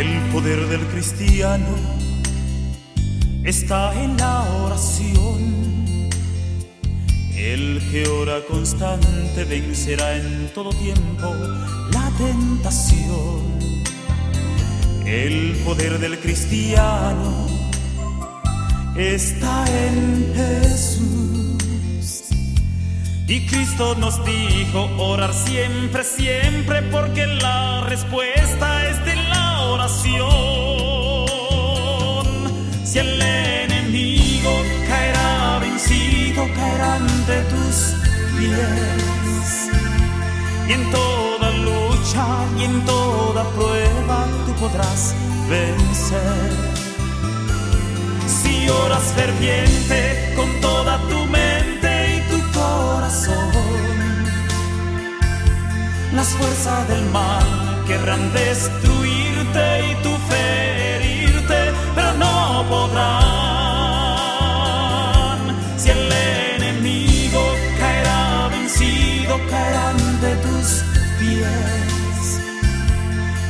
El 0.00 0.18
poder 0.32 0.66
del 0.68 0.80
cristiano 0.86 1.76
está 3.44 3.92
en 4.02 4.16
la 4.16 4.44
oración. 4.64 6.08
El 7.36 7.86
que 7.90 8.08
ora 8.08 8.40
constante 8.48 9.44
vencerá 9.44 10.16
en 10.16 10.48
todo 10.54 10.70
tiempo 10.70 11.34
la 11.92 12.10
tentación. 12.16 13.42
El 15.04 15.60
poder 15.66 15.98
del 15.98 16.18
cristiano 16.18 17.46
está 18.96 19.66
en 19.68 20.32
Jesús. 20.34 22.30
Y 23.26 23.46
Cristo 23.46 23.94
nos 23.96 24.24
dijo 24.24 24.88
orar 24.96 25.34
siempre, 25.34 26.04
siempre, 26.04 26.80
porque 26.84 27.26
la 27.26 27.82
respuesta 27.82 28.88
es 28.88 29.04
de 29.04 29.29
ante 37.30 37.42
tus 37.50 37.94
pies. 38.38 39.70
Y 40.68 40.72
en 40.72 40.90
toda 40.90 41.50
lucha 41.50 42.26
y 42.58 42.64
en 42.64 42.84
toda 42.84 43.44
prueba 43.50 44.26
tú 44.46 44.52
podrás 44.54 45.14
vencer 45.48 46.52
si 48.26 48.68
oras 48.68 49.12
ferviente 49.14 50.32
con 50.36 50.60
toda 50.60 50.98
tu 51.08 51.26
mente 51.26 52.16
y 52.16 52.30
tu 52.30 52.58
corazón. 52.58 53.50
Las 56.14 56.28
fuerzas 56.28 56.88
del 56.88 57.04
mal 57.10 57.84
querrán 57.86 58.32
destruirte 58.32 59.19
tus 70.60 70.84
pies. 71.18 72.40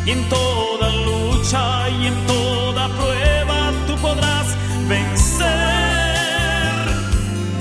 Y 0.07 0.11
en 0.11 0.29
toda 0.29 0.91
lucha 0.91 1.89
y 1.89 2.07
en 2.07 2.27
toda 2.27 2.89
prueba 2.89 3.73
tú 3.87 3.97
podrás 3.97 4.47
vencer. 4.89 5.49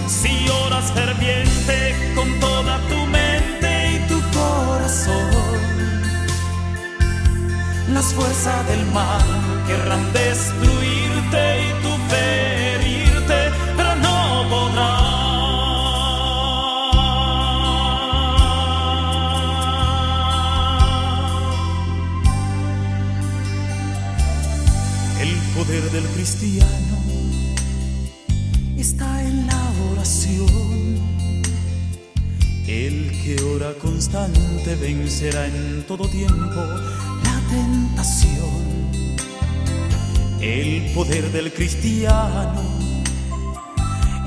Si 0.08 0.50
oras 0.66 0.92
ferviente 0.92 1.96
con 2.16 2.40
toda 2.40 2.80
tu 2.90 3.06
mente 3.08 3.94
y 3.96 4.00
tu 4.08 4.20
corazón, 4.38 5.60
las 7.94 8.14
fuerzas 8.14 8.68
del 8.68 8.86
mal 8.88 9.26
querrán 9.68 10.14
destruirte 10.14 11.44
y 11.68 11.79
poder 25.60 25.92
del 25.92 26.06
cristiano 26.16 26.98
está 28.78 29.22
en 29.24 29.46
la 29.46 29.62
oración. 29.92 30.48
El 32.66 33.12
que 33.22 33.36
ora 33.44 33.74
constante 33.74 34.76
vencerá 34.76 35.48
en 35.48 35.84
todo 35.86 36.08
tiempo 36.08 36.62
la 37.26 37.42
tentación. 37.50 38.62
El 40.40 40.94
poder 40.94 41.30
del 41.34 41.52
cristiano 41.52 42.64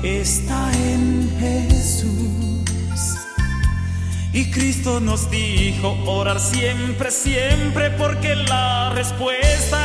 está 0.03 0.71
en 0.91 1.31
Jesús. 1.39 2.13
Y 4.33 4.51
Cristo 4.51 4.99
nos 4.99 5.31
dijo 5.31 5.97
orar 6.05 6.39
siempre, 6.39 7.09
siempre, 7.09 7.89
porque 7.89 8.35
la 8.35 8.91
respuesta 8.93 9.82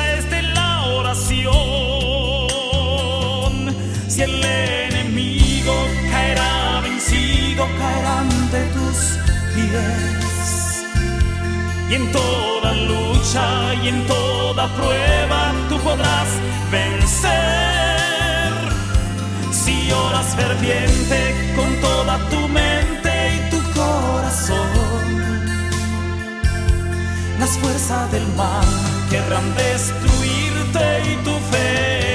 Y 11.90 11.94
en 11.94 12.12
toda 12.12 12.72
lucha 12.74 13.74
y 13.82 13.88
en 13.88 14.06
toda 14.06 14.68
prueba 14.74 15.52
tú 15.68 15.78
podrás 15.80 16.28
vencer. 16.70 18.52
Si 19.50 19.90
oras 19.90 20.36
ferviente 20.36 21.34
con 21.56 21.74
toda 21.80 22.18
tu 22.28 22.46
mente 22.48 23.10
y 23.36 23.50
tu 23.50 23.58
corazón, 23.72 24.68
las 27.40 27.50
fuerzas 27.58 28.12
del 28.12 28.26
mal 28.36 28.66
querrán 29.10 29.54
destruirte 29.56 30.84
y 31.10 31.16
tu 31.24 31.32
ferirte, 31.50 32.07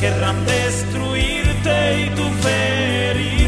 querrán 0.00 0.46
destruirte 0.46 2.06
y 2.06 2.10
tu 2.16 2.22
felicidad. 2.22 3.39